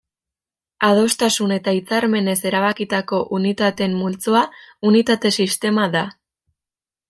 [0.85, 4.45] Adostasun eta hitzarmenez erabakitako unitateen multzoa
[4.93, 6.07] unitate sistema da.